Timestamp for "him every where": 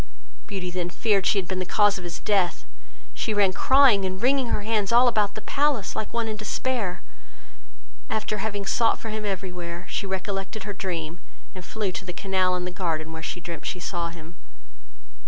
9.11-9.85